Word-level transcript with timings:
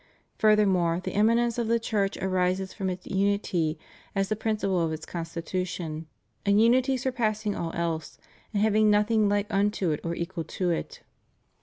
Further 0.39 0.65
more, 0.65 0.99
the 0.99 1.13
eminence 1.13 1.59
of 1.59 1.67
the 1.67 1.77
Church 1.79 2.17
arises 2.17 2.73
from 2.73 2.89
its 2.89 3.05
unity, 3.05 3.77
as 4.15 4.29
the 4.29 4.35
principle 4.35 4.81
of 4.81 4.91
its 4.91 5.05
constitution— 5.05 6.07
a 6.47 6.49
unity 6.51 6.97
surpassing 6.97 7.53
all 7.55 7.71
else, 7.73 8.17
and 8.51 8.63
having 8.63 8.89
nothing 8.89 9.29
hke 9.29 9.45
unto 9.51 9.91
it 9.91 9.99
or 10.03 10.15
equal 10.15 10.43
to 10.43 10.71
it. 10.71 11.01